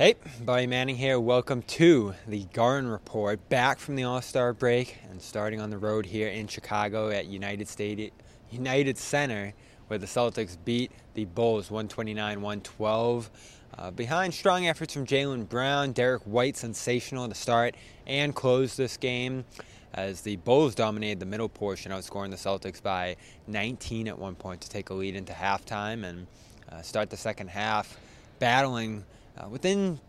[0.00, 1.20] Hey, Bobby Manning here.
[1.20, 3.46] Welcome to the Garden Report.
[3.50, 7.26] Back from the All Star break and starting on the road here in Chicago at
[7.26, 8.10] United Stadium,
[8.50, 9.52] United Center,
[9.88, 13.30] where the Celtics beat the Bulls 129 112.
[13.76, 17.74] Uh, behind strong efforts from Jaylen Brown, Derrick White sensational to start
[18.06, 19.44] and close this game
[19.92, 23.16] as the Bulls dominated the middle portion, outscoring the Celtics by
[23.48, 26.26] 19 at one point to take a lead into halftime and
[26.72, 27.98] uh, start the second half
[28.38, 29.04] battling
[29.36, 30.00] uh, within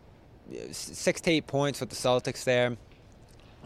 [0.52, 2.77] uh, six to eight points with the Celtics there.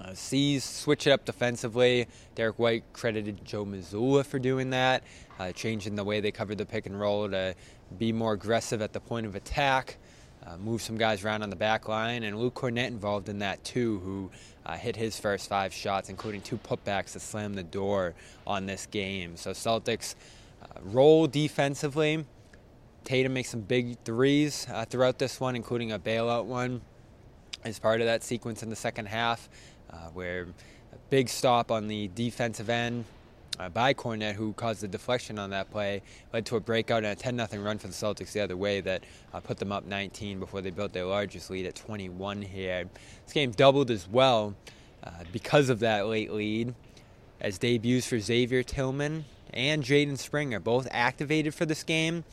[0.01, 2.07] Uh, C's switch it up defensively.
[2.35, 5.03] Derrick White credited Joe Mazzulla for doing that,
[5.39, 7.55] uh, changing the way they covered the pick and roll to
[7.97, 9.97] be more aggressive at the point of attack,
[10.45, 13.63] uh, move some guys around on the back line, and Luke Kornet involved in that
[13.63, 14.31] too, who
[14.65, 18.85] uh, hit his first five shots, including two putbacks to slam the door on this
[18.87, 19.37] game.
[19.37, 20.15] So Celtics
[20.61, 22.25] uh, roll defensively.
[23.05, 26.81] Tatum makes some big threes uh, throughout this one, including a bailout one
[27.63, 29.47] as part of that sequence in the second half,
[29.91, 30.47] uh, where
[30.91, 33.05] a big stop on the defensive end
[33.59, 36.01] uh, by Kornet, who caused the deflection on that play,
[36.33, 38.81] led to a breakout and a 10 0 run for the Celtics the other way
[38.81, 42.89] that uh, put them up 19 before they built their largest lead at 21 here.
[43.25, 44.55] This game doubled as well
[45.03, 46.73] uh, because of that late lead,
[47.39, 52.23] as debuts for Xavier Tillman and Jaden Springer both activated for this game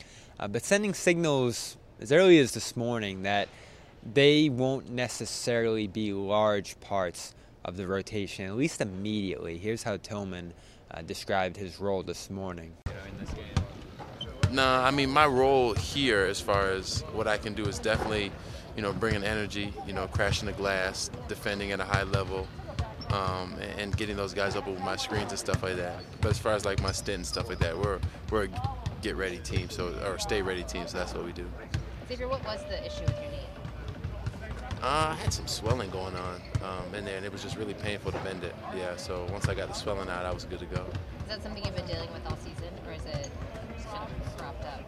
[0.43, 3.47] uh, but sending signals as early as this morning that
[4.13, 9.57] they won't necessarily be large parts of the rotation, at least immediately.
[9.57, 10.53] Here's how Tillman
[10.91, 12.73] uh, described his role this morning.
[14.51, 18.29] Nah, I mean my role here, as far as what I can do, is definitely,
[18.75, 22.49] you know, bringing energy, you know, crashing the glass, defending at a high level,
[23.11, 26.03] um, and getting those guys up with my screens and stuff like that.
[26.19, 28.49] But as far as like my stint and stuff like that, we're we're
[29.03, 30.87] get ready team, so or stay ready team.
[30.87, 31.45] So that's what we do.
[32.07, 33.47] Xavier, what was the issue with your knee?
[34.81, 37.73] Uh, I had some swelling going on um, in there, and it was just really
[37.73, 38.55] painful to bend it.
[38.75, 40.85] Yeah, so once I got the swelling out, I was good to go.
[41.19, 43.29] Is that something you've been dealing with all season, or is it
[43.75, 44.81] just kind of cropped up?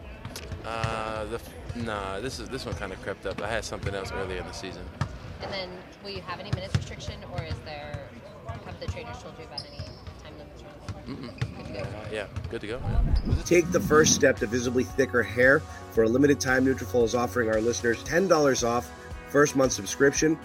[0.64, 1.40] Uh, the
[1.76, 3.40] nah, this is this one kind of crept up.
[3.40, 4.82] I had something else earlier in the season.
[5.42, 5.70] And then,
[6.02, 8.08] will you have any minutes restriction, or is there
[8.64, 9.84] have the trainers told you about any
[10.22, 11.45] time limits or anything?
[12.16, 12.80] Yeah, good to go.
[13.44, 15.60] Take the first step to visibly thicker hair.
[15.90, 18.90] For a limited time, Nutrafol is offering our listeners $10 off
[19.28, 20.38] first month subscription.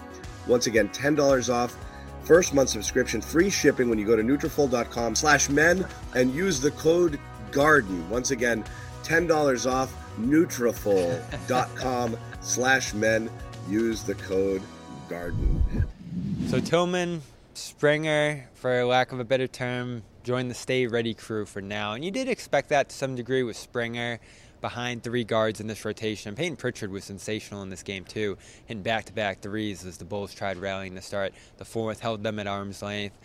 [0.47, 1.77] Once again, $10 off
[2.23, 6.71] first month subscription, free shipping when you go to Nutrafol.com slash men and use the
[6.71, 7.17] code
[7.51, 8.09] GARDEN.
[8.09, 8.65] Once again,
[9.03, 13.29] $10 off Nutrafol.com slash men.
[13.69, 14.61] Use the code
[15.07, 15.87] GARDEN.
[16.47, 17.21] So Tillman,
[17.53, 21.93] Springer, for lack of a better term, join the stay ready crew for now.
[21.93, 24.19] And you did expect that to some degree with Springer
[24.61, 26.35] behind three guards in this rotation.
[26.35, 28.37] Payton Pritchard was sensational in this game too,
[28.67, 32.47] hitting back-to-back threes as the Bulls tried rallying to start the fourth, held them at
[32.47, 33.17] arm's length.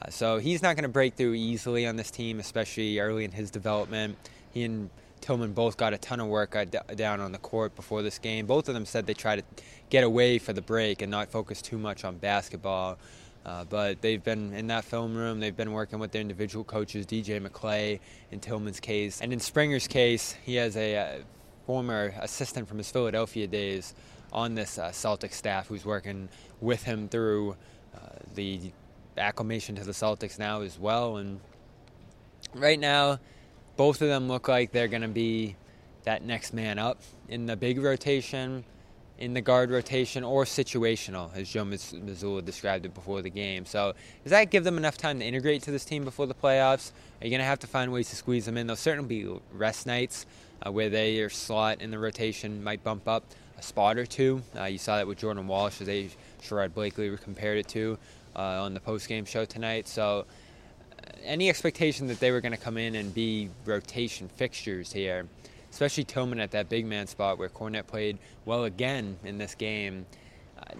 [0.00, 3.32] Uh, so he's not going to break through easily on this team, especially early in
[3.32, 4.16] his development.
[4.52, 4.90] He and
[5.20, 8.46] Tillman both got a ton of work uh, down on the court before this game.
[8.46, 9.44] Both of them said they tried to
[9.90, 12.98] get away for the break and not focus too much on basketball.
[13.44, 15.38] Uh, but they've been in that film room.
[15.40, 18.00] They've been working with their individual coaches, DJ MacLeay
[18.30, 19.20] in Tillman's case.
[19.20, 21.18] And in Springer's case, he has a, a
[21.66, 23.94] former assistant from his Philadelphia days
[24.32, 26.28] on this uh, Celtic staff who's working
[26.60, 27.56] with him through
[27.94, 27.98] uh,
[28.34, 28.72] the
[29.18, 31.18] acclimation to the Celtics now as well.
[31.18, 31.40] And
[32.54, 33.20] right now,
[33.76, 35.56] both of them look like they're going to be
[36.04, 38.64] that next man up in the big rotation
[39.18, 43.64] in the guard rotation or situational, as Joe Mazzulla described it before the game.
[43.64, 43.94] So,
[44.24, 46.90] does that give them enough time to integrate to this team before the playoffs?
[47.20, 48.66] Are you going to have to find ways to squeeze them in?
[48.66, 50.26] There'll certainly be rest nights
[50.66, 53.24] uh, where their slot in the rotation might bump up
[53.56, 54.42] a spot or two.
[54.58, 56.10] Uh, you saw that with Jordan Walsh, as they
[56.42, 57.96] Sherrod Blakely compared it to
[58.34, 59.86] uh, on the post-game show tonight.
[59.86, 60.26] So,
[60.98, 65.28] uh, any expectation that they were going to come in and be rotation fixtures here
[65.74, 70.06] especially Tillman at that big man spot where Kornet played well again in this game.
[70.56, 70.76] Uh,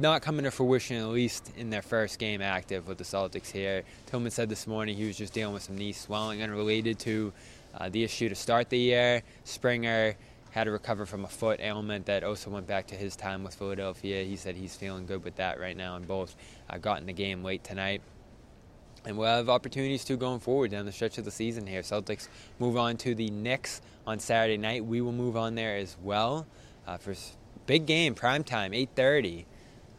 [0.00, 3.84] not coming to fruition, at least in their first game active with the Celtics here.
[4.06, 7.32] Tillman said this morning he was just dealing with some knee swelling unrelated to
[7.78, 9.22] uh, the issue to start the year.
[9.44, 10.16] Springer
[10.50, 13.54] had to recover from a foot ailment that also went back to his time with
[13.54, 14.24] Philadelphia.
[14.24, 16.34] He said he's feeling good with that right now, and both
[16.70, 18.02] uh, got in the game late tonight.
[19.06, 21.82] And we'll have opportunities too going forward down the stretch of the season here.
[21.82, 22.28] Celtics
[22.58, 24.84] move on to the Knicks on Saturday night.
[24.84, 26.46] We will move on there as well
[26.86, 27.14] uh, for
[27.66, 29.44] big game, prime time, 8:30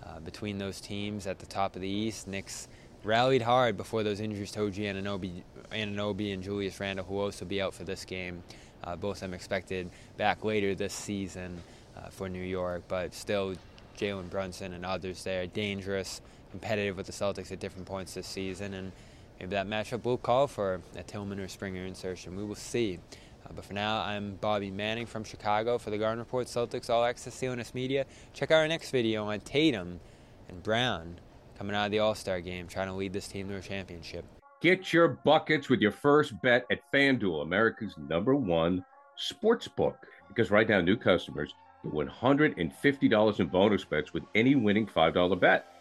[0.03, 2.27] uh, between those teams at the top of the East.
[2.27, 2.67] Knicks
[3.03, 7.61] rallied hard before those injuries to OG Anunoby, Anunoby and Julius Randle, who also be
[7.61, 8.43] out for this game.
[8.83, 11.61] Uh, both of them expected back later this season.
[11.97, 13.55] uh, for New York, but still
[13.97, 16.21] Jalen Brunson and others there, dangerous,
[16.55, 18.93] competitive with the Celtics at different points this season, and
[19.39, 22.37] maybe that matchup will call for a Tillman or Springer insertion.
[22.37, 22.99] We will see.
[23.45, 27.03] Uh, but for now, I'm Bobby Manning from Chicago for the Garden Report Celtics All
[27.03, 28.05] Access CLNS Media.
[28.33, 29.99] Check out our next video on Tatum
[30.47, 31.19] and Brown
[31.57, 34.23] coming out of the All Star game, trying to lead this team to a championship.
[34.61, 38.83] Get your buckets with your first bet at FanDuel, America's number one
[39.17, 39.97] sports book.
[40.29, 41.53] Because right now, new customers
[41.83, 45.74] get $150 in bonus bets with any winning $5 bet.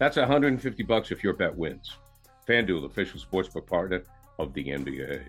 [0.00, 1.98] That's 150 bucks if your bet wins.
[2.48, 4.02] FanDuel, official sportsbook partner
[4.38, 5.26] of the NBA.